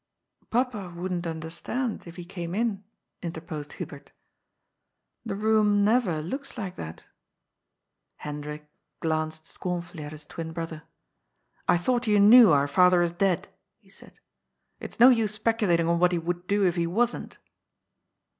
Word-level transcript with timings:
"Papa 0.49 0.91
wouldn^t 0.97 1.29
understand, 1.29 2.07
if 2.07 2.15
he 2.15 2.25
came 2.25 2.55
in," 2.55 2.83
interposed 3.21 3.73
Hubert." 3.73 4.13
The 5.27 5.35
room 5.35 5.85
never 5.85 6.23
looks 6.23 6.57
like 6.57 6.75
that." 6.75 7.05
Hendrik 8.17 8.67
glanced 8.99 9.45
scornfully 9.45 10.03
at 10.03 10.11
his 10.11 10.25
twin 10.25 10.53
brother. 10.53 10.81
"I 11.67 11.77
thought 11.77 12.07
you 12.07 12.19
knew 12.19 12.49
our 12.51 12.67
father 12.67 13.03
is 13.03 13.11
dead," 13.11 13.49
he 13.77 13.89
said." 13.89 14.19
It's 14.79 14.99
no 14.99 15.09
use 15.09 15.35
speculating 15.35 15.87
on 15.87 15.99
what 15.99 16.13
he 16.13 16.17
would 16.17 16.47
do 16.47 16.65
if 16.65 16.77
he 16.77 16.87
wasn't." 16.87 17.37